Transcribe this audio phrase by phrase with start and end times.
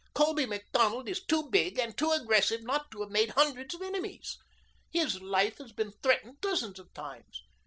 [0.15, 4.39] Colby Macdonald is too big and too aggressive not to have made hundreds of enemies.
[4.89, 7.43] His life has been threatened dozens of times.